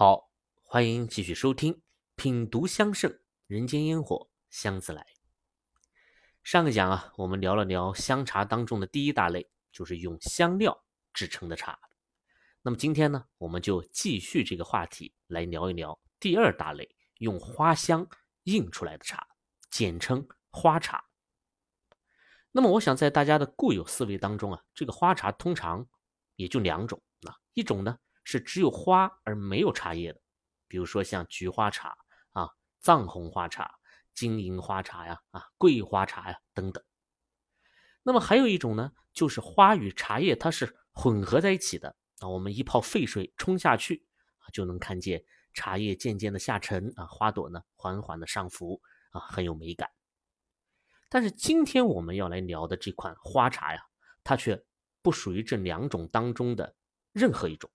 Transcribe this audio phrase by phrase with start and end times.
[0.00, 0.30] 好，
[0.62, 1.82] 欢迎继续收听
[2.14, 5.04] 品读香盛人间烟火香自来。
[6.44, 11.76] 上个讲啊，我们聊了聊香茶当中的第一大类，就是用香料制成的茶。
[12.62, 18.08] 那么今天呢，我们就继续这个话题来聊一聊第二大类，用花香
[18.44, 19.26] 印出来的茶，
[19.68, 21.06] 简称花茶。
[22.52, 25.88] 那么我想在大家的固有思维当中啊，这个花茶通常
[26.36, 27.98] 也就两种啊，一种呢。
[28.30, 30.20] 是只有花而没有茶叶的，
[30.66, 31.96] 比如说像菊花茶
[32.32, 33.78] 啊、藏红花茶、
[34.12, 36.84] 金银花茶呀、啊桂花茶呀等等。
[38.02, 42.28] 那么还有一种呢，就是花与茶叶它是混合在一起的啊。
[42.28, 44.06] 我们一泡沸水冲下去
[44.40, 45.24] 啊，就能看见
[45.54, 48.78] 茶叶渐渐的下沉啊，花朵呢缓缓的上浮
[49.12, 49.88] 啊，很有美感。
[51.08, 53.80] 但是今天我们要来聊的这款花茶呀，
[54.22, 54.62] 它却
[55.00, 56.76] 不属于这两种当中的
[57.12, 57.70] 任何一种。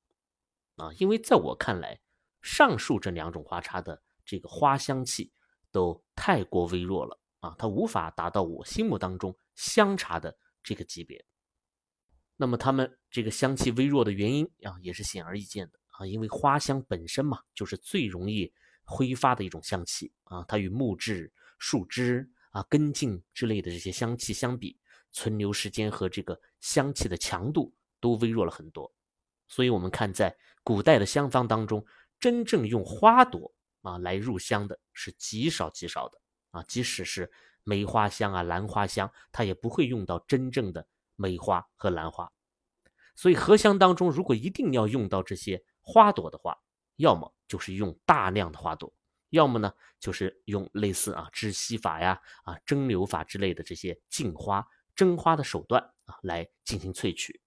[0.76, 2.00] 啊，因为在我看来，
[2.42, 5.32] 上述这两种花茶的这个花香气
[5.72, 11.24] 都太过微弱了啊，它无法达到我心目当中香茶的这个级别。
[12.36, 18.52] 那么它们这个香气微弱的原因啊，也是显而易见的啊，因为花香本身嘛，就是最容易
[18.84, 24.78] 挥发的一种香气啊，它与木质、树枝啊、根茎之类的这些香气相比，
[25.12, 28.92] 存留时间和这个香气的强度都微弱了很多。
[29.48, 31.86] 所以，我们看在古代的香方当中，
[32.20, 36.20] 真正用花朵啊来入香的是极少极少的
[36.52, 36.64] 啊。
[36.64, 37.32] 即使是
[37.64, 42.32] 梅花香啊、兰花香，它也不会用到真正的梅花和兰花。
[43.16, 46.58] 所以，合香当中如果一定要用到这些花朵的话，
[46.96, 48.92] 要么就是用大量的花朵，
[49.30, 57.40] 要么呢就是用类似啊知吸法呀、啊蒸馏法之类的这些净花、蒸花的手段啊来进行萃取。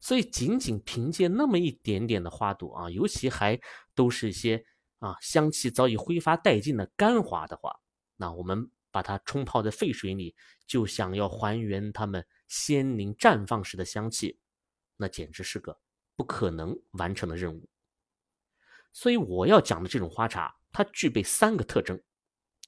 [0.00, 3.60] 所以，仅仅凭借那么一点点的花朵啊，尤其还
[3.94, 4.64] 都是一些
[4.98, 7.80] 啊香气早已挥发殆尽的干花的话，
[8.16, 14.38] 那我们把它冲泡在沸水里，就想要还原它们鲜灵绽放时的香气，
[14.96, 15.80] 那简直是个
[16.14, 17.68] 不可能完成的任务。
[18.92, 22.00] 所以，我要讲的这种花茶，它具备三个特征：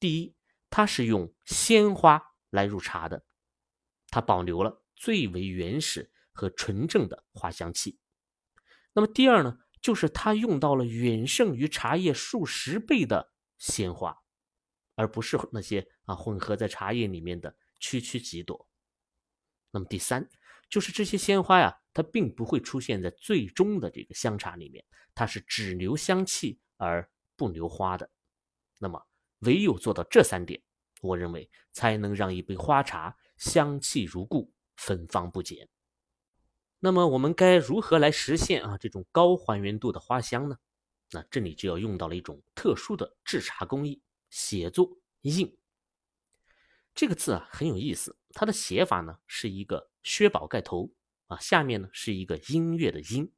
[0.01, 0.35] 第一，
[0.71, 3.25] 它是用鲜花来入茶的，
[4.09, 6.11] 它保留了最为原始。
[6.39, 7.99] 和纯正的花香气。
[8.93, 14.17] 那么第二呢，就是它用到了远胜于茶叶数十倍的鲜花，
[14.95, 18.69] 而不是那些啊混合在茶叶里面的区区几朵。
[19.73, 20.29] 那么第三，
[20.71, 24.85] 就是这些鲜花呀，它并不会出现在最终的这个香茶里面，
[25.17, 28.09] 它是只留香气而不留花的。
[28.79, 29.05] 那么
[29.41, 30.63] 唯有做到这三点，
[31.03, 35.69] 我认为才能让一杯花茶香气如故，芬芳不减。
[36.81, 40.59] 那么我们该如何来实现啊这种高还原度的花香呢？
[41.11, 44.01] 那这里就要用到了一种特殊的制茶工艺——
[44.31, 45.57] 写作印。
[46.95, 50.93] 这个字啊很有意思，它的写法呢是一个薛宝盖头
[51.27, 53.33] 啊，下面呢是一个音乐的音。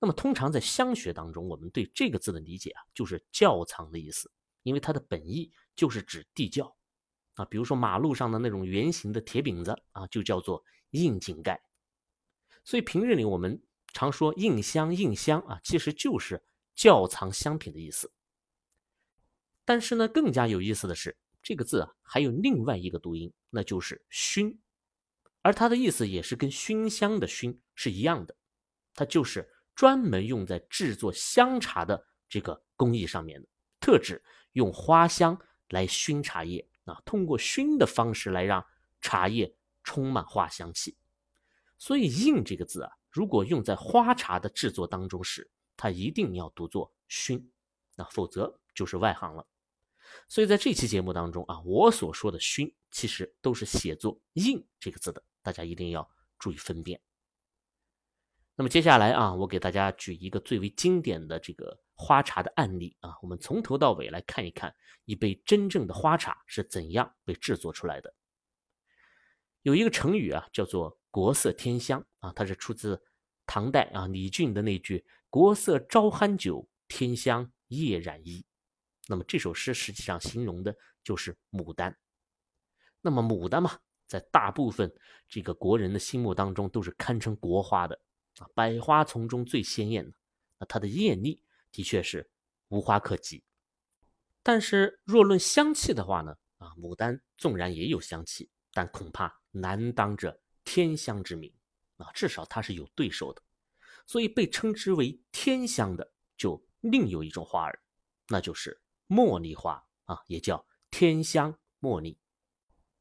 [0.00, 4.30] 那么通常在香学当中，我们对这个字的理解啊就是窖藏的意思，
[4.62, 6.76] 因为它的本意就是指地窖
[7.34, 7.44] 啊。
[7.44, 11.62] 比如说马路上的那种圆形的铁饼子啊，就叫做印井盖。
[12.68, 13.62] 所以平日里我们
[13.94, 18.12] 常说印香印香啊，其实就是窖藏香品的意思。
[19.64, 24.60] 但是呢，更加有意思的是，这个字啊还有另外一个读音，那就是熏，
[25.40, 28.36] 而它的意思也是跟熏香的熏是一样的，
[28.92, 33.48] 它就是专门用在制作香茶的这个工艺上面的，
[33.80, 35.40] 特指用花香
[35.70, 38.62] 来熏茶叶啊，通过熏的方式来让
[39.00, 40.94] 茶叶充满花香气。
[41.78, 47.52] 所以“印”这个字啊，如果用在花茶的制作当中时，它一定要读作“熏”，
[47.94, 49.46] 那否则就是外行了。
[50.26, 57.00] 所以在这期节目当中啊，我所说的“熏”其实都是写作“印”这个字的，大家一定要注意分辨。
[58.56, 64.74] 那么接下来啊，我给大家举一个最为经典的这个花茶的案例啊，我们从头到尾来看一看
[65.04, 68.12] 一杯真正的花茶是怎样被制作出来的。
[69.62, 70.97] 有一个成语啊，叫做。
[71.10, 73.02] 国色天香啊，它是出自
[73.46, 78.44] 唐代啊李俊的那句“国色朝酣酒，天香夜染衣”。
[79.08, 81.96] 那么这首诗实际上形容的就是牡丹。
[83.00, 84.92] 那么牡丹嘛，在大部分
[85.28, 87.98] 这个国人的心目当中都是堪称国花的
[88.38, 90.16] 啊，百花丛中最鲜艳的。
[90.58, 92.28] 那它的艳丽的确是
[92.68, 93.42] 无花可及。
[94.42, 100.38] 但是若论香气的话呢，啊，牡丹纵然也有香气，但恐怕难当这。
[100.70, 101.50] 天香之名
[101.96, 103.42] 啊，至少它是有对手的，
[104.04, 107.80] 所以被称之为天香的就另有一种花儿，
[108.28, 108.78] 那就是
[109.08, 112.18] 茉莉花啊，也叫天香茉莉。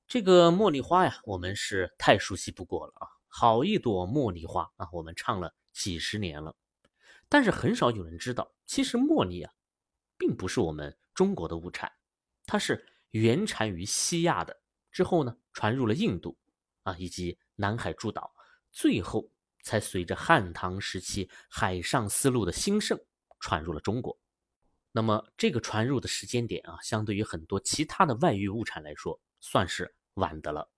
[0.08, 3.08] 这个茉莉花呀，我们是太熟悉不过了啊！
[3.28, 6.56] 好一朵茉莉花啊，我们唱了几十年了。
[7.28, 9.54] 但是很少有人知道，其实茉莉啊，
[10.18, 11.92] 并不是我们中国的物产，
[12.46, 16.38] 它是原产于西亚的，之后呢传入了印度
[16.84, 18.33] 啊以及南海诸岛，
[18.71, 19.30] 最后
[19.62, 22.98] 才随着汉唐时期海上丝路的兴盛
[23.42, 24.18] 传入了中国。
[24.94, 30.71] 那么这个传入的时间点啊，相对于很多其他的外域物产来说，算是晚的了。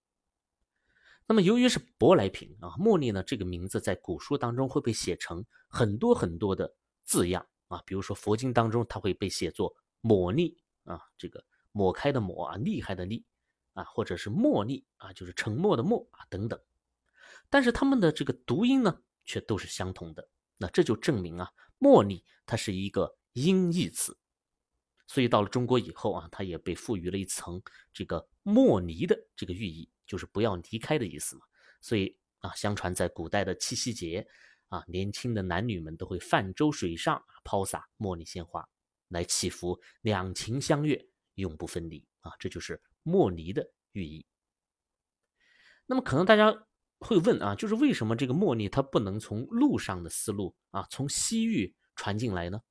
[1.28, 6.74] 那么由于是舶来品啊，茉莉呢这个名字在古书当中会被写成很多很多的
[7.04, 13.24] 字样啊，比如说佛经当中它会被写作抹莉啊，这个抹开的抹啊，厉害的厉
[13.74, 16.60] 啊，或者是茉莉啊，就是沉默的默啊等等。
[17.50, 21.50] 但是它们的这个读音呢却都是相同的，那这就证明啊，
[21.80, 24.18] 茉莉它是一个音译词。
[25.08, 27.60] 所以到了中国以后啊，它也被赋予了一层
[27.92, 31.42] 这个莫离的这个寓意，就是不要离开的意思嘛。
[31.82, 34.28] 所以啊，相传在古代的七夕节
[34.68, 38.64] 啊，年轻的男女们都会泛舟水上，抛洒茉莉鲜花，
[39.08, 41.04] 来祈福两情相悦，
[41.36, 42.32] 永不分离啊。
[42.38, 44.24] 这就是莫离的寓意。
[45.88, 46.68] 那么可能大家
[47.00, 52.62] 会问啊，就是为什么这个茉莉它不能从陆上的丝路啊，从西域传进来呢？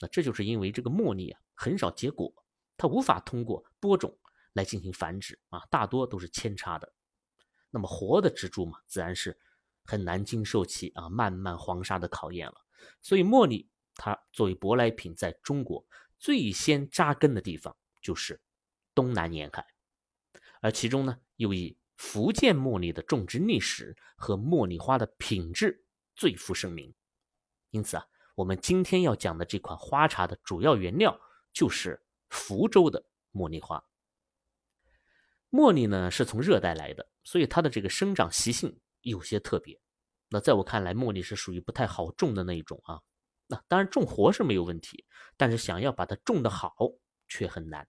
[0.00, 1.40] 那这就是因为这个茉莉啊。
[1.54, 2.32] 很少结果，
[2.76, 4.16] 它无法通过播种
[4.52, 6.92] 来进行繁殖啊，大多都是扦插的。
[7.70, 9.36] 那么活的植株嘛，自然是
[9.84, 12.54] 很难经受起啊漫漫黄沙的考验了。
[13.02, 15.84] 所以茉莉它作为舶来品，在中国
[16.16, 18.40] 最先扎根的地方就是
[18.94, 19.66] 东南沿海，
[20.60, 25.84] 而其中呢，又以福建茉莉的种植历史和茉莉花的品质
[26.16, 26.92] 最负盛名。
[27.70, 31.16] 因此啊，我们今天要讲的这款花茶的主要原料。
[31.50, 33.82] 就是福州的茉莉花。
[35.50, 39.80] 茉莉呢是从热带来的，所以它的这个生长习性有些特别。
[40.28, 43.00] 那在我看来，茉莉是属于不太好种的那一种啊。
[43.48, 45.04] 那当然种活是没有问题，
[45.36, 46.76] 但是想要把它种得好
[47.26, 47.88] 却很难。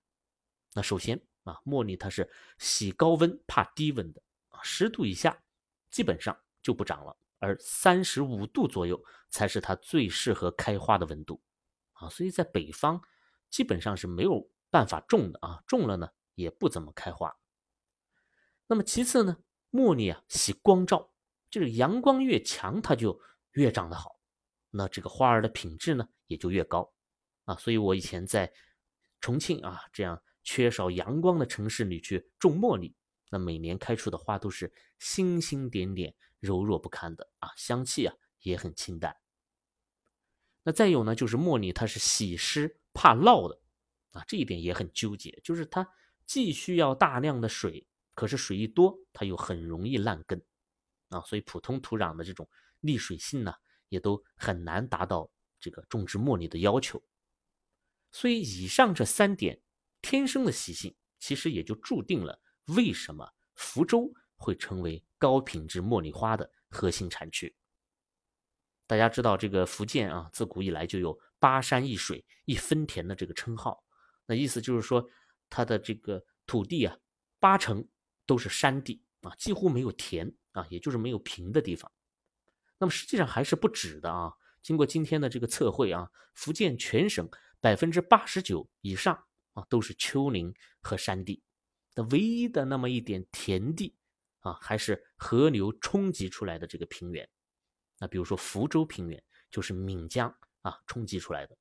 [0.73, 5.41] 那首先啊，茉莉它是喜高温怕低温的啊，十度以下
[5.89, 11.41] 基本上就不长了，而三十五度左右才是它最适合开花的温度
[11.93, 12.09] 啊。
[12.09, 13.01] 所以在北方。
[13.51, 17.35] 基本上是没有办法种的啊，种了呢也不怎么开花。
[18.67, 19.35] 那么其次呢，
[19.71, 21.11] 茉莉啊喜光照，
[21.49, 23.19] 就是阳光越强，它就
[23.53, 24.19] 越长得好，
[24.69, 26.93] 那这个花儿的品质呢也就越高
[27.45, 27.55] 啊。
[27.55, 28.53] 所以我以前在
[29.19, 32.95] 重庆啊这样缺少阳光的城市里去种茉莉，
[33.29, 39.15] 那每年开出的花都是星星点点、柔弱不堪的啊，香气啊也很清淡。
[40.63, 42.79] 那再有呢，就是茉莉它是喜湿。
[42.93, 43.61] 怕涝的
[44.09, 45.87] 啊，这一点也很纠结，就是它
[46.25, 47.85] 既需要大量的水，
[48.15, 50.43] 可是水一多，它又很容易烂根
[51.09, 52.49] 啊，所以普通土壤的这种
[52.81, 53.53] 沥水性呢，
[53.89, 55.29] 也都很难达到
[55.59, 56.99] 这个种植茉莉的要求。
[58.11, 59.61] 所以以上这三点
[60.01, 67.55] 天生的习性，其实也就注定了为什么福州会成为高品质茉莉花的核心产区。
[68.87, 71.19] 大家知道这个福建啊，自古以来就有。
[71.41, 73.81] 八山一水一分田的这个称号，
[74.25, 75.09] 那意思就是说，
[75.49, 76.97] 它的这个土地啊，
[77.39, 77.87] 八成
[78.25, 81.89] 都是山地啊，几乎没有田啊，也就是没有平的地方。
[82.77, 84.33] 那么实际上还是不止的啊。
[84.61, 87.25] 经过今天的这个测绘啊，福建全省
[87.61, 89.23] 百分之八十九以上
[89.67, 91.41] 都是丘陵和山地，
[91.95, 93.95] 那唯一的那么一点田地
[94.39, 97.29] 啊，还是河流冲击出来的这个平原。
[97.97, 100.33] 那比如说福州平原，就是闽江。
[100.61, 101.57] 啊，冲击出来的。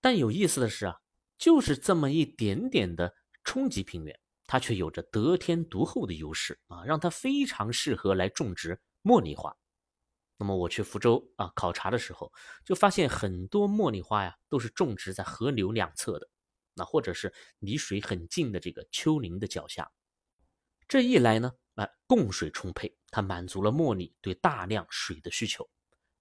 [0.00, 0.96] 但有意思的是啊，
[1.38, 3.14] 就是这么一点点的
[3.44, 9.56] 冲击平原，它却有着得天独厚的优势啊，让它非常适合来种植茉莉花。
[10.38, 12.32] 那么我去福州啊考察的时候，
[12.64, 16.28] 就发现很多茉莉花呀，都是种植在河流两侧的，
[16.80, 19.92] 那或者是离水很近的这个丘陵的脚下。
[20.88, 25.62] 这一来呢，啊，供水充沛，它满足了茉莉对大量水的需求；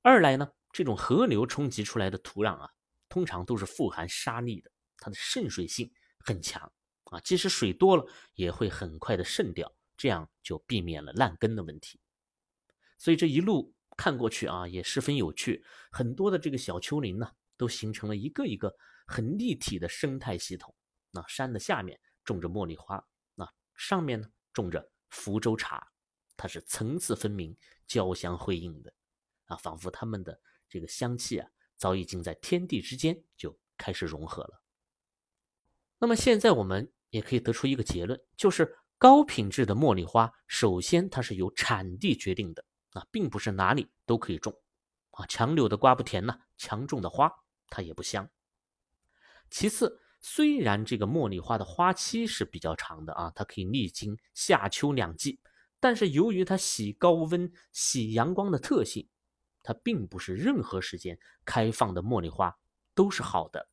[0.01, 0.51] 二来呢。
[0.71, 2.69] 这种河流冲击出来的土壤啊，
[3.09, 6.71] 通常都是富含沙粒的，它的渗水性很强
[7.05, 11.99] 啊，即使水多了，也会很快的渗掉，这样就避免了烂根的问题。
[12.99, 18.71] 所以这一路看过去啊，也十分有趣，很多的这个小丘陵呢，都形成了一个一个
[19.09, 20.73] 很立体的生态系统。
[21.11, 25.91] 那山的下面种着茉莉花，那上面呢种着福州茶，
[26.37, 28.93] 它是层次分明、交相辉映的
[29.45, 30.39] 啊，仿佛它们的。
[30.71, 34.61] 这个香气啊，早已经在天地之间就开始融合了。
[35.97, 44.53] 那么现在我们也可以得出一个结论，就是高品质的茉莉花，首先它是由产地决定的啊，并不是哪里都可以种
[45.09, 45.25] 啊。
[45.25, 47.33] 强扭的瓜不甜呐，强种的花
[47.71, 48.29] 它也不香。
[49.49, 55.39] 其次，虽然这个茉莉花的花期是比较长的啊，它可以历经夏秋两季，
[55.79, 59.07] 但是由于它喜高温、喜阳光的特性，
[59.63, 62.55] 它并不是任何时间开放的茉莉花
[62.93, 63.69] 都是好的，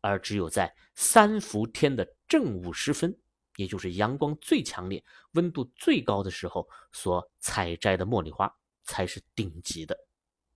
[0.00, 3.18] 而只有在三伏天的正午时分，
[3.56, 8.54] 也就是阳光最强烈、温度最高的时候所采摘的茉莉花
[8.84, 9.96] 才是顶级的。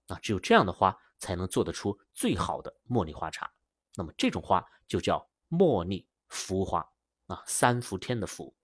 [0.06, 3.50] 啊，只有这样的花才能做得出最好的茉莉花茶。
[3.96, 6.86] 那么这种花就叫茉莉茯花
[7.26, 8.54] 啊，三伏天的伏。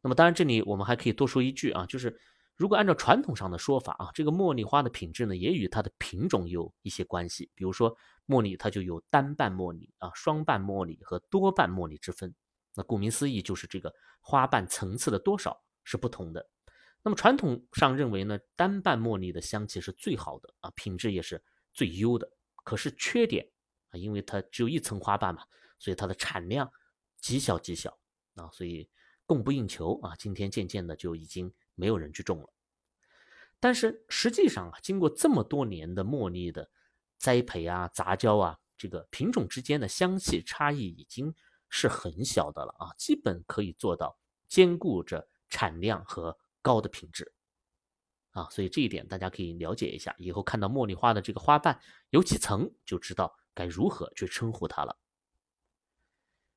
[0.00, 2.16] 那么当然，这里我们还可以多说一句啊，就是
[2.54, 7.50] 如果按照传统上的说法啊，这个茉莉花的品质呢，也与它的品种有一些关系。
[7.54, 12.32] 比如说茉莉，它就有单瓣茉莉啊、双瓣茉莉和多瓣茉莉之分。
[12.74, 16.48] 那顾名思义，就是这个花瓣层次的多少是不同的。
[17.02, 21.42] 那么传统上认为呢，单瓣茉莉的香气是最好的啊，品质也是
[21.72, 22.30] 最优的。
[22.64, 23.46] 可是缺点。
[23.96, 25.42] 因为它只有一层花瓣嘛，
[25.78, 26.70] 所以它的产量
[27.18, 27.98] 极小极小
[28.34, 28.88] 啊，所以
[29.24, 30.14] 供不应求啊。
[30.16, 32.48] 今天渐渐的就已经没有人去种了。
[33.58, 36.70] 但是实际上啊，经过这么多年的茉莉的
[37.16, 41.34] 栽培啊、杂交啊，这个品种之间的香气差异已经
[41.70, 47.32] 是很小的了啊，基本可以做到兼顾着产量和高的品质
[48.32, 48.46] 啊。
[48.50, 53.34] 所以这一点大家可以了解一下，以后看到茉莉花的这个花瓣有几层，就知道。
[53.56, 54.96] 该如何去称呼它了？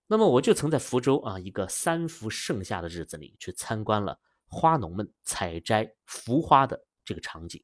[0.06, 7.64] 那么我就曾在福州啊一个三伏盛夏的日子里去参观了花农们采摘茯花的这个场景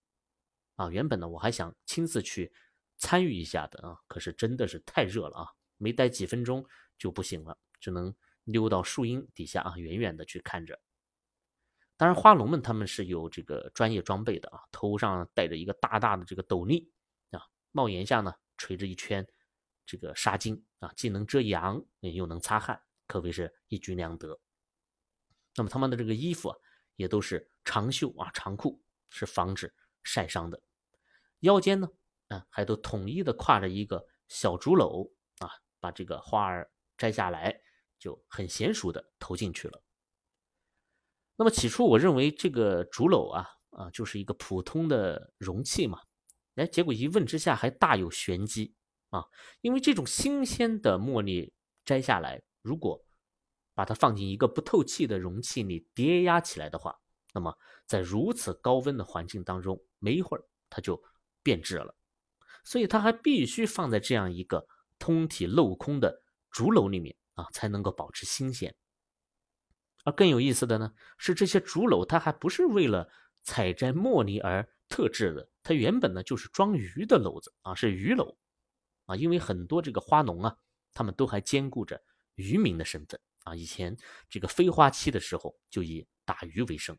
[0.75, 0.89] 啊。
[0.89, 2.54] 原本呢我还想亲自去
[2.98, 6.63] 参与一下的啊，可是真的是太热了啊，没待几分钟
[6.98, 10.80] 就不行了，只能溜到树荫底下啊，远远的去看着。
[11.98, 16.92] 当然，花农们他们是有这个专业装备的啊，头上戴着一个大大的这个斗笠
[17.32, 18.32] 啊，帽檐下呢。
[18.58, 19.26] 垂着一圈
[19.86, 24.40] 这个纱巾啊，既能遮阳，又能擦汗，可谓是一举两得。
[25.56, 26.58] 那么他们的这个衣服啊，
[26.96, 30.62] 也都是长袖啊、长裤，是防止晒伤的。
[31.40, 31.88] 腰间呢，
[32.28, 37.62] 啊，还都统一的挎着一个小竹篓啊，把这个花儿摘下来，
[38.00, 39.82] 就很娴熟的投进去了。
[41.36, 46.02] 那么起初我认为这个竹篓啊，啊，就是一个普通的容器嘛。
[46.56, 48.74] 哎，结果一问之下还大有玄机
[49.10, 49.24] 啊！
[49.62, 53.04] 因为这种新鲜的茉莉摘下来，如果
[53.74, 56.98] 把它放进一个不透气的容器里叠压起来的话，
[57.34, 57.54] 那么
[57.86, 61.02] 在如此高温的环境当中，没一会儿它就
[61.44, 61.94] 变质了。
[62.64, 64.66] 所以它还必须放在这样一个
[64.98, 68.74] 通体镂空的竹篓里面啊，才能够保持新鲜。
[70.06, 73.10] 而更有意思的呢，是这些竹篓它还不是为了
[73.44, 74.68] 采摘茉莉而。
[74.88, 78.36] 特制的，它原本呢就是装鱼的篓子啊，是鱼篓
[79.08, 79.16] 啊。
[79.16, 80.56] 因为很多这个花农啊，
[80.94, 82.00] 他们都还兼顾着
[82.36, 83.56] 渔民的身份啊。
[83.56, 83.98] 以前
[84.30, 86.96] 这个非花期的时候，就以打鱼为生。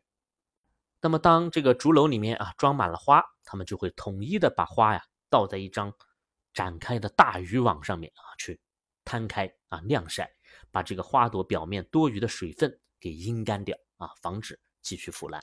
[0.99, 5.93] 那么当这个竹篓里面啊装满了花，他们就会统一的把花呀倒在一张
[6.53, 8.59] 展开的大渔网上面啊去
[9.05, 10.29] 摊开啊晾晒，
[10.71, 15.41] 把这个花朵表面多余的水分给阴干掉啊，防止继续腐烂。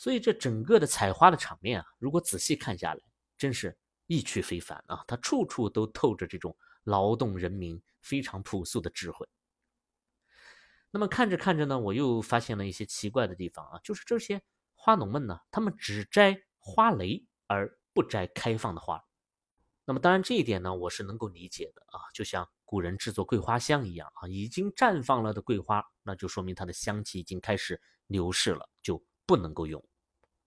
[0.00, 3.00] 所以这整个的采花的场面啊，如果仔细看下来，
[3.36, 3.76] 真是
[4.06, 5.04] 意趣非凡啊！
[5.06, 9.28] 它处处都透着这种劳动人民非常朴素的智慧。
[10.90, 14.40] 那么看着看着呢，我又发现了一些奇怪的地方啊，就是这些
[14.74, 19.04] 花农们呢，他们只摘花蕾而不摘开放的花。
[19.84, 29.84] 那么当然这一点呢，我是能够理解的啊，就像古人制作桂花香一样啊，已经绽放了的桂花，那就说明它的香气已经开始流逝了，就不能够用。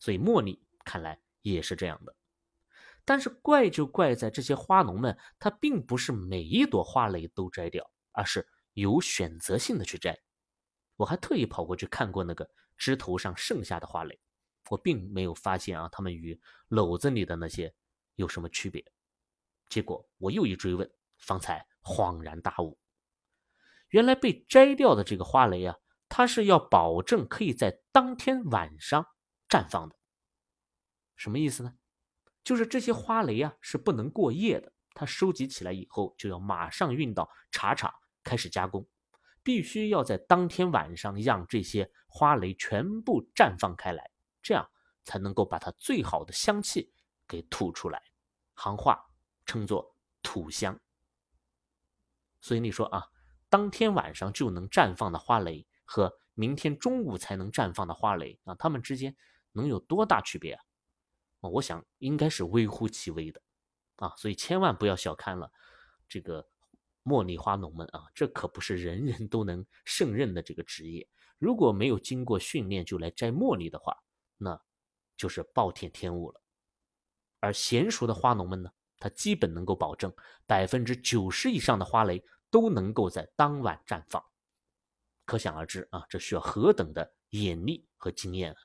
[0.03, 2.13] 所以茉莉看来也是这样的，
[3.05, 10.19] 但是怪就怪在这些花农们，他并不是每一朵花蕾都摘掉，而是有选择性的去摘。
[10.97, 12.45] 我还特意跑过去看过那个
[12.75, 14.19] 枝头上剩下的花蕾，
[14.69, 17.73] 我并没有发现啊，它们与篓子里的那些
[18.15, 18.83] 有什么区别。
[19.69, 22.77] 结果我又一追问，方才恍然大悟，
[23.87, 25.77] 原来被摘掉的这个花蕾啊，
[26.09, 29.07] 它是要保证可以在当天晚上。
[29.53, 29.95] 绽放的，
[31.15, 31.75] 什么意思呢？
[32.43, 37.93] 就是这些花蕾啊是不能过夜的，它收集起来以后就要马上运到茶厂
[38.23, 38.83] 开始加工，
[39.43, 44.09] 必须要在当天晚上让这些花蕾全部绽放开来，
[44.41, 44.67] 这样
[45.03, 46.91] 才能够把它最好的香气
[47.27, 48.01] 给吐出来。
[48.55, 49.05] 行话
[49.45, 50.79] 称作土香。
[52.41, 53.05] 所以你说啊，
[53.49, 59.15] 当天晚上就能绽放的花蕾和明天中午才能绽放的花蕾啊，它们之间
[59.53, 60.61] 能有多大区别啊？
[61.49, 63.41] 我想应该是微乎其微的
[63.95, 65.49] 啊，所以千万不要小看了
[66.07, 66.45] 这个
[67.03, 71.07] 茉莉花农们啊，这可不是人人都能胜任的这个职业。
[71.37, 73.97] 如果没有经过训练就来摘茉莉的话，
[74.37, 74.59] 那
[75.17, 76.41] 就是暴殄天物了。
[77.39, 80.13] 而娴熟的花农们呢，他基本能够保证
[80.47, 84.23] 百分之九十以上的花蕾都能够在当晚绽放。
[85.25, 88.57] 可想而知啊，这需要何等的眼力和经验啊！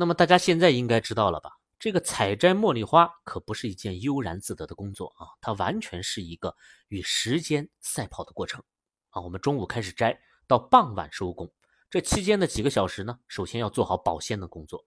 [0.00, 1.58] 那么大家现在应该知道了吧？
[1.76, 6.54] 这个采摘茉莉花可不是一件悠然自得的工作啊，它完全是一个
[6.86, 8.62] 与时间赛跑的过程
[9.10, 9.20] 啊。
[9.20, 11.52] 我们中午开始摘，到傍晚收工，
[11.90, 14.86] 这期间的几个小时呢，首先要做好保鲜的工作。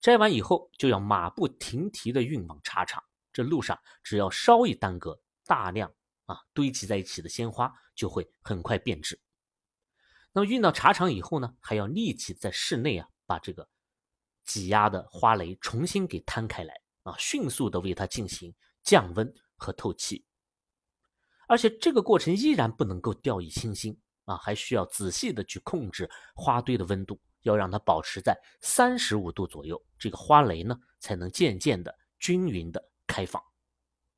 [0.00, 3.02] 摘完以后，就要马不停蹄地运往茶厂。
[3.32, 5.92] 这路上只要稍一耽搁，大量
[6.26, 9.18] 啊堆积在一起的鲜花就会很快变质。
[10.32, 13.68] 那么运到茶厂以后呢，还要立即在室内啊把这个。
[14.46, 20.24] 挤压的花蕾重新给摊开来啊，迅速的为它进行降温和透气，
[21.48, 33.42] 而且这个过程依然不能够掉以轻心啊，还需要仔细的去控制花堆的温度，要让它保持在三十五度左右，这个花蕾呢才能渐渐的均匀的开放。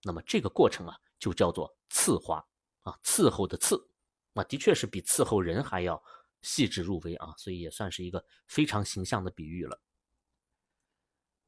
[0.02, 2.44] 那么这个过程啊，就叫做伺花
[2.82, 3.82] 啊，伺候的伺，
[4.32, 6.02] 那的确是比伺候人还要
[6.42, 9.80] 细致入微啊，所以也算是一个非常形象的比喻了。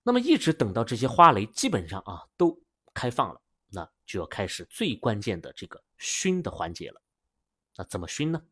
[0.02, 2.58] 那么一直等到这些花蕾基本上啊都
[2.94, 7.02] 开放了，那就要开始最关键的这个熏的环节了。
[7.76, 8.42] 那怎么熏呢？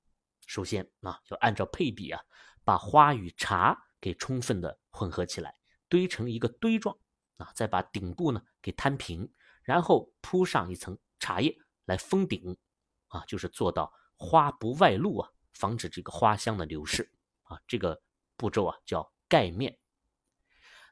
[0.47, 2.21] 首先啊，要按照配比啊，
[2.65, 5.55] 把花与茶给充分的混合起来，
[5.89, 6.97] 堆成一个堆状
[7.37, 9.31] 啊，再把顶部呢给摊平，
[9.63, 12.57] 然后铺上一层茶叶来封顶
[13.09, 17.11] 啊，就是做到花不外露啊，防止这个花香的流失
[17.43, 17.61] 啊。
[17.67, 18.01] 这个
[18.37, 19.79] 步骤啊叫盖面。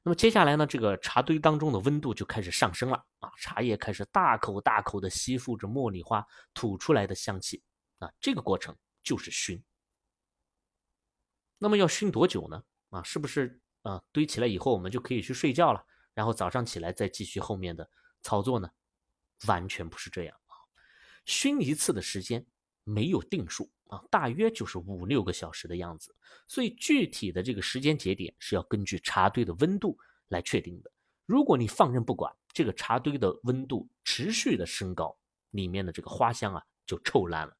[0.06, 7.60] 那么接下来呢，这个茶堆当中的温度就开始上升了啊，茶叶开始大口大口的吸附着茉莉花吐出来的香气
[7.98, 9.60] 啊，这个过程就是熏。
[11.58, 12.62] 那么要熏多久呢？
[12.90, 17.90] 啊，是不是啊堆起来以后我们就可以去睡觉了，然后早上起来再继续后面的
[18.22, 18.70] 操作呢？
[19.48, 20.54] 完全不是这样啊，
[21.24, 22.46] 熏一次的时间
[22.86, 23.70] 没有定数。
[23.88, 26.12] 啊，大约就是五六个小时的样子，
[26.48, 29.96] 所以具体的这个时间节点是要根据茶堆的温度
[30.26, 30.90] 来确定的。
[31.24, 35.16] 如果你放任不管，这个茶堆的温度持续的升高，
[35.50, 37.56] 里面的这个花香啊就臭烂了。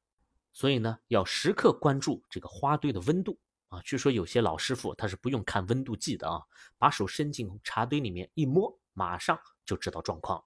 [0.51, 3.81] 所以呢，要时刻关注这个花堆的温度啊。
[3.85, 6.41] 据说有些老师傅他是不用看温度计的啊，
[6.77, 10.43] 把手伸进茶堆里面一摸，马上就知道状况。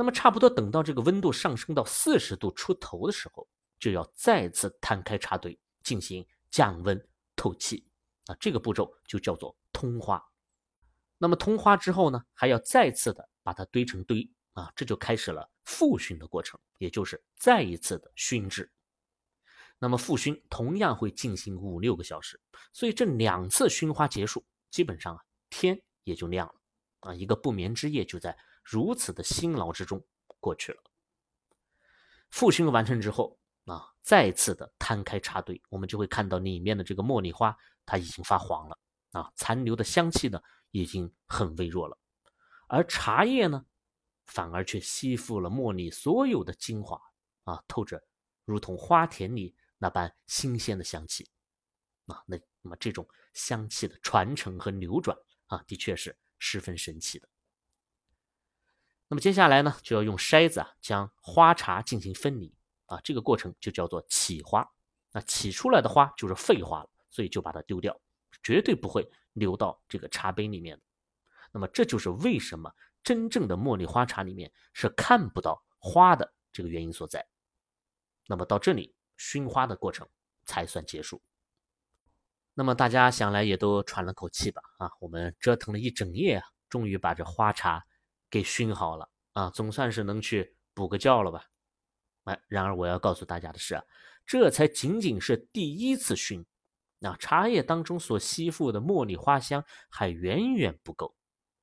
[0.00, 3.46] 那么差不多等到这个温度上升到四十度出头的时候。
[3.78, 7.02] 就要再次摊开茶堆进行降温
[7.34, 7.82] 透气
[8.26, 10.22] 啊，这个步骤就叫做通花。
[11.16, 18.70] 那么通花之后呢，还要再次的把它堆成堆啊，这就开始了复熏的过程，也就是再一次的熏制。
[19.78, 22.38] 那么复熏同样会进行五六个小时，
[22.74, 26.54] 所以这两次熏花结束，基本上啊天也就亮了
[27.00, 28.36] 啊，一个不眠之夜就在
[28.70, 30.04] 如此的辛劳之中
[30.38, 30.82] 过去了。
[32.30, 33.36] 复熏完成之后。
[33.66, 37.56] 啊，再次的摊开茶堆，我们就会看到里面的这个茉莉花，
[37.86, 38.76] 它已经发黄了
[39.12, 41.96] 啊，残留的香气呢已经很微弱了，
[42.66, 43.64] 而茶叶呢，
[44.26, 47.00] 反而却吸附了茉莉所有的精华
[47.44, 48.02] 啊，透着
[48.44, 51.30] 如同花田里那般新鲜的香气
[52.06, 57.28] 啊，那那么这种香气的传承和流转啊，的确是十分神奇的。
[59.10, 62.54] 那么接下来呢，就要用筛子啊，将花茶进行分离。
[62.86, 64.68] 啊，这个过程就叫做起花，
[65.12, 67.96] 那起出来的花就是废花了，所以就把它丢掉，
[68.42, 70.82] 绝对不会流到这个茶杯里面的。
[71.52, 72.68] 那么这就是为什么
[73.04, 77.24] 真正的茉莉花茶里面是看不到花的这个原因所在。
[78.26, 80.08] 那么到这里熏花的过程
[80.44, 81.22] 才算结束。
[82.54, 84.60] 那么大家想来也都喘了口气吧？
[84.78, 87.86] 啊，我们折腾了一整夜啊，终于把这花茶
[88.30, 91.46] 给熏好了啊，总算是能去补个觉了吧？
[92.24, 93.84] 哎，然而我要告诉大家的是啊，
[94.24, 96.46] 这才仅仅是第一次熏，
[96.98, 101.16] 那茶叶当中所吸附的茉莉花香还远远不够。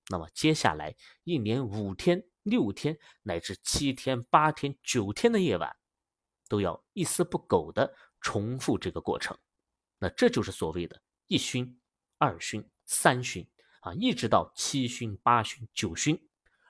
[0.10, 5.76] 那么接下来一连五天、六天乃至七天、八天、九天的夜晚，
[6.50, 9.38] 都要一丝不苟的重复这个过程。
[10.00, 11.80] 那这就是所谓的一熏、
[12.18, 13.48] 二熏、三熏
[13.82, 16.18] 啊，一直到七熏、八熏、九熏。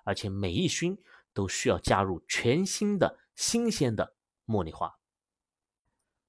[0.07, 0.97] 而且每一熏
[1.33, 4.15] 都需要加入全新的、新鲜的
[4.45, 4.97] 茉莉花。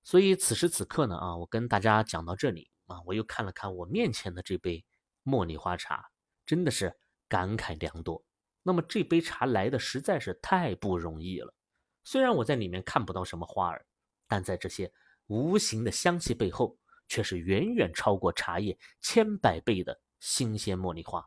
[0.03, 4.85] 所以此时此刻呢，啊，我跟大家讲到这里啊，我又看了看我面前的这杯
[5.25, 6.11] 茉莉花茶，
[6.45, 6.93] 真的是
[7.29, 8.25] 感慨良多。
[8.65, 11.55] 那么这杯茶来的实在是太不容易了。
[12.03, 13.87] 虽然我在里面看不到什么花儿，
[14.27, 14.93] 但在这些
[15.29, 21.25] 无形的香气背后，却是远远超过茶叶千百倍的新鲜茉莉花。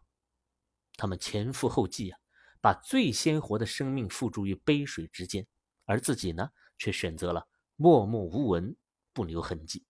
[0.97, 2.19] 他们前赴后继啊，
[2.61, 5.45] 把最鲜活的生命付诸于杯水之间，
[5.85, 7.47] 而自己呢，却选择了。
[7.75, 8.75] 默默无闻，
[9.11, 9.83] 不留痕迹。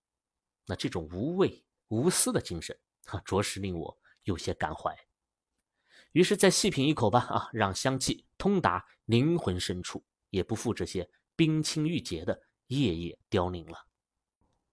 [0.66, 4.98] 那这种无畏无私的精神，啊，着实令我有些感怀。
[6.14, 13.86] 于是再细品一口吧，啊，让香气通达灵魂深处，也不负这些冰清玉洁的夜夜凋零了。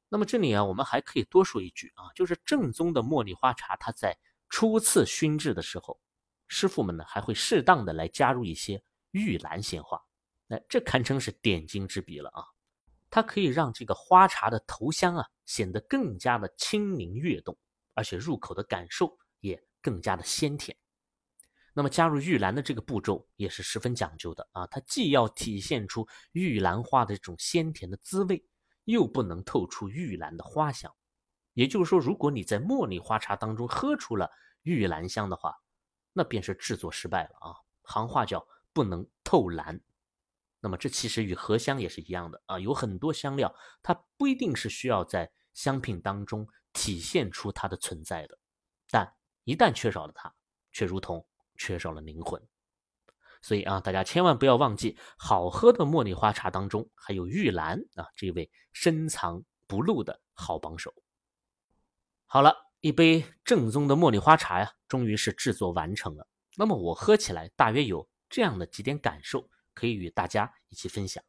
[0.09, 4.17] 那么这里啊，我们还可以多说一句啊，就是正宗的茉莉花茶，它在
[4.49, 6.01] 初次熏制的时候，
[6.49, 8.83] 师傅们呢还会适当的来加入一些
[9.13, 10.01] 玉兰鲜花，
[10.47, 12.43] 那这堪称是点睛之笔了啊。
[13.11, 17.57] 它可以让这个花茶的头香啊显得更加的轻灵跃动，
[17.95, 20.77] 而且入口的感受也更加的鲜甜。
[21.73, 28.45] 那么加入玉兰的这个步骤也是十分讲究的啊，它既要体现出玉兰花的这种鲜甜的滋味，
[28.85, 30.93] 又不能透出玉兰的花香。
[31.55, 34.31] 也就是说，如果你在茉莉花茶当中喝出了
[34.63, 35.55] 玉兰香的话，
[36.19, 39.81] 那便是制作失败了啊，行话叫不能透兰。
[40.59, 48.37] 那么这其实与荷香也是一样的啊，有很多香料它不一定是需要在香品当中体现出它的存在的，
[48.91, 50.35] 但一旦缺少了它，
[50.73, 51.25] 却如同
[51.57, 52.43] 缺少了灵魂。
[53.41, 60.93] 所以啊，大家千万不要忘记，好喝的茉莉花茶当中还有玉兰啊，这位深藏不露的好帮手。
[62.27, 66.27] 好了，一杯正宗的茉莉花茶呀，终于是制作完成了。
[66.57, 69.49] 那么我喝起来大约有这样的几点感受。
[69.79, 71.23] 可以与大家一起分享。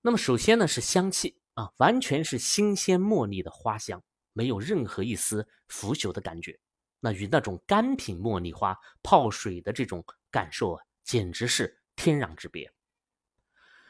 [0.00, 6.58] 那么首先呢是香气啊，完全是新鲜茉莉的花香，没有任何一丝腐朽的感觉。
[7.00, 12.72] 那与那种干品茉莉花泡水的这种感受啊，简直是天壤之别。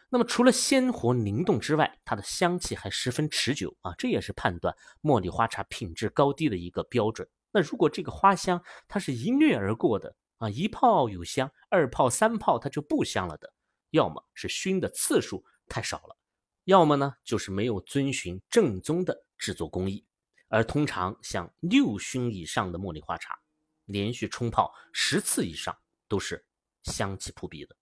[0.08, 7.28] 那么除了鲜活灵动之外，它的香气还十分持久啊，这也是判断茉莉花茶品质高低的一个标准。
[7.50, 13.52] 那如果这个花香它是一掠而过的啊，一泡有香，二泡三泡它就不香了的。
[13.90, 16.16] 要么是熏的次数太少了，
[16.64, 20.04] 要么呢就是没有遵循正宗的制作工艺。
[20.48, 23.36] 而通常像六熏以上的茉莉花茶，
[23.86, 26.46] 连续冲泡十次以上都是
[26.84, 27.74] 香气扑鼻的。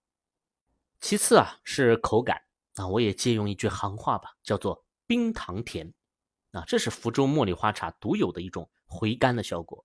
[1.04, 2.40] 其次啊是口感，
[2.76, 5.92] 啊我也借用一句行话吧，叫做冰糖甜。
[6.52, 9.84] 啊这是福州茉莉花茶独有的一种回甘的效果。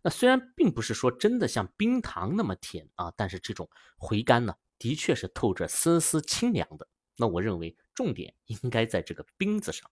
[0.00, 4.56] 那虽然并不是说真的像冰糖那么甜啊，但是这种回甘呢。
[4.78, 9.90] 的确是透着丝丝清凉的，那我认为重点应该在这个“冰”字上。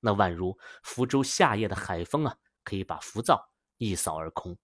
[0.00, 2.34] 那宛如福州夏夜的海风啊，
[2.64, 4.56] 可以把浮躁一扫而空。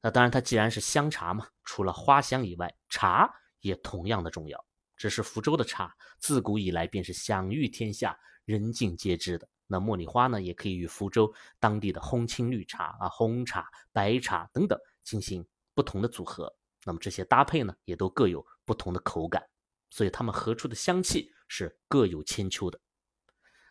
[0.00, 4.64] 那当然，它既然是香茶嘛，除了花香以外，茶也同样的重要。
[4.96, 9.48] 只是福州的茶自古以来便是享誉天下、人尽皆知的。
[9.66, 16.54] 那茉莉花呢，也可以与福州当地的烘青绿茶啊、红茶、白茶等等进行不同的组合。
[16.84, 19.42] 那么这些搭配呢，也都各有不同的口感，
[19.90, 22.78] 所以它们合出的香气是各有千秋的。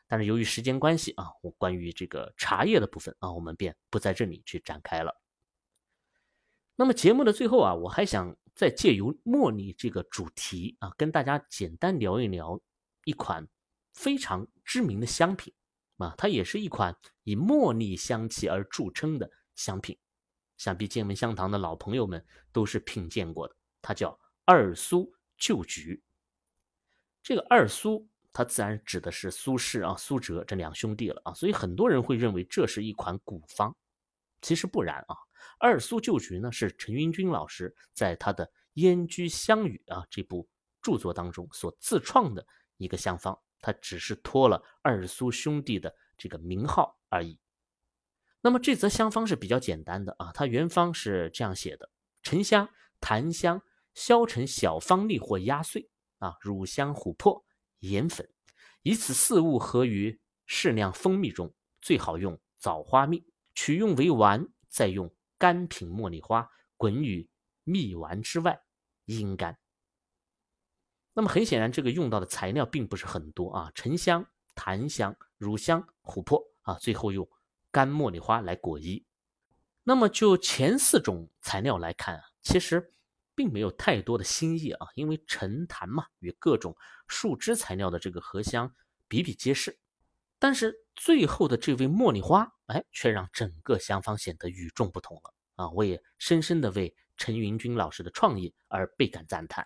[0.08, 5.22] 但是由于时间关系啊，我关于这个茶叶的部分啊，我们便不在这里去展开了。
[6.76, 12.60] 那么节目的最后啊，我还想再借由茉莉这个主题啊，跟大家简单聊一聊
[13.06, 13.48] 一款
[13.94, 15.54] 非常知名的香品
[15.96, 16.94] 啊，它也是一款
[17.24, 19.98] 以茉莉香气而著称的香品。
[20.58, 26.04] 想必剑门香堂的老朋友们都是品鉴过的，它叫二苏旧菊。
[27.24, 33.74] 这个二苏，它自然指的是苏轼啊、苏辙这两兄弟了啊，所以很多人会认为这是一款古方，
[34.42, 35.16] 其实不然啊。
[35.60, 40.48] 二苏旧局呢，是陈云君老师在他的《燕居香语》啊这部
[40.82, 42.46] 著作当中所自创的
[42.78, 47.40] 一个香方，他只是托了二苏兄弟的这个名号而已。
[48.42, 51.90] 那么这则香方是比较简单的啊，它原方是这样写的：
[52.24, 52.70] 沉香、
[53.02, 53.62] 檀香
[53.94, 57.44] 削成小方粒或压碎啊，乳香、琥珀、
[57.80, 58.30] 盐粉，
[58.82, 66.48] 以此四物合于适量蜂蜜中，最好用枣花蜜，取用为丸，再用干品茉莉花
[66.78, 67.28] 滚于
[67.64, 68.62] 蜜丸之外，
[69.06, 69.58] 阴干。
[71.14, 74.24] 那么很显然，这个用到的材料并不是很多啊，沉香、
[74.54, 77.28] 檀香、乳香、琥珀啊，最后用。
[77.72, 79.06] 干茉莉花来裹衣，
[79.84, 82.96] 那么就前四种材料来看啊，其实
[83.36, 86.76] 并没有太多的新意啊，因为沉檀嘛，与各种
[87.08, 88.74] 树枝材料的这个荷香
[89.08, 89.80] 比比皆是。
[90.40, 95.70] 但是最后的这位茉莉花，哎，却让整个香方显得与众不同了啊！
[95.70, 99.66] 我也深深的为陈云君老师的创意而倍感赞叹。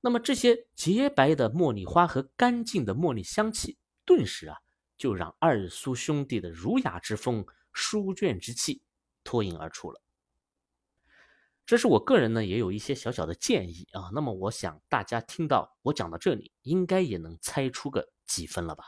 [0.00, 4.56] 那么这些洁白的茉莉花和干净的茉莉香气，顿时啊，
[4.96, 8.80] 就让二苏兄弟的儒雅之风、书卷之气
[9.24, 10.00] 脱颖而出了。
[11.66, 14.08] 这是我个人呢，也有一些小小的建议啊。
[14.14, 18.86] 那么我想大家听到我讲到这里，应该也能猜出个几分了吧？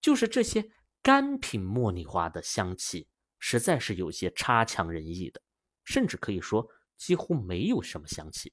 [0.00, 0.70] 就是这些
[1.08, 5.40] 干品茉莉花的香气，实在是有些差强人意的，
[5.82, 6.68] 甚至可以说
[6.98, 8.52] 几乎没有什么香气。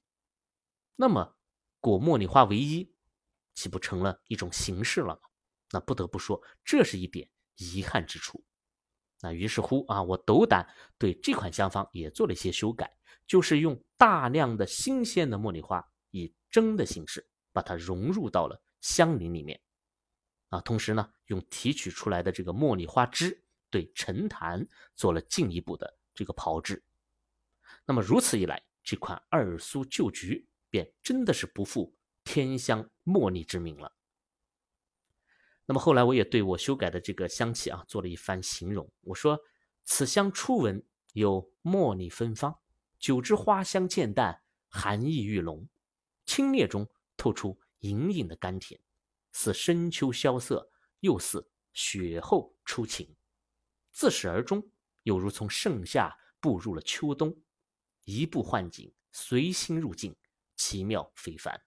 [0.94, 1.36] 那么
[1.80, 2.90] 果茉莉花为一，
[3.52, 5.20] 岂不成了一种形式了吗？
[5.70, 8.42] 那不得不说，这是一点遗憾之处。
[9.20, 10.66] 那于是乎啊，我斗胆
[10.96, 12.90] 对这款香方也做了一些修改，
[13.26, 19.60] 就是用大量的新鲜的茉莉花，以蒸的形式把它融入到了香林里面。
[20.56, 26.82] 啊，同时呢，用提取出来的这个茉莉花汁对陈坛做了进一步的这个炮制。
[27.84, 33.92] 那么如此一来，这款二苏旧菊便真的是不负天香茉莉之名了。
[35.66, 39.38] 那么后来我也对我修改的这个香气啊做了一番形容，我说
[39.84, 42.56] 此香初闻有茉莉芬芳，
[42.98, 45.68] 久之花香渐淡，寒意愈浓，
[46.24, 48.80] 清冽中透出隐隐的甘甜。
[49.38, 53.14] 似深秋萧瑟，又似雪后初晴，
[53.92, 54.66] 自始而终，
[55.02, 57.36] 犹如从盛夏步入了秋冬，
[58.04, 60.16] 一步换景，随心入境，
[60.56, 61.62] 奇妙非凡。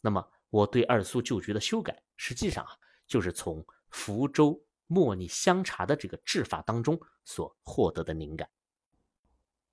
[0.00, 8.50] 那么，我对二苏旧菊的修改，实际上啊，就是从福州茉莉香茶的这个制法当中所获得的灵感。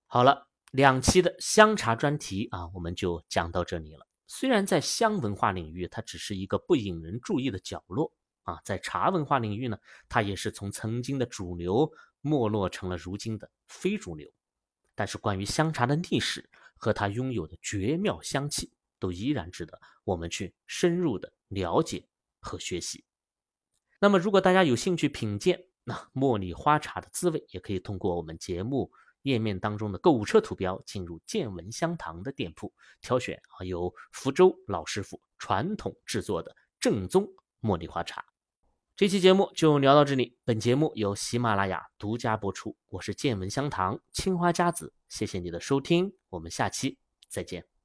[0.06, 4.06] 好了，两期的香茶专题啊，我们就讲到这里了。
[4.27, 8.13] 虽然在香文化领域，它只是一个不引人注意的角落
[8.43, 11.89] 啊，在茶文化领域呢，它也是从曾经的主流
[12.21, 14.29] 没落成了如今的非主流。
[14.93, 22.07] 但是，关于香茶的历史和它拥有的绝妙香气，都依然值得我们去深入的了解
[22.39, 23.05] 和学习。
[23.99, 28.91] 那么，如果大家有兴趣品鉴那茉莉花茶的滋味，也可以通过我们节目。
[29.23, 37.27] 页面当中的购物车图标，进入见闻香堂的店铺，挑选啊由福州老师傅传统制作的正宗
[37.62, 38.23] 茉莉花茶。
[38.95, 46.97] 这期节目就聊到这里，本节目由喜马拉雅独家播出，我是见闻香堂青花家子，谢谢你的收听，我们下期
[47.30, 47.76] 再见。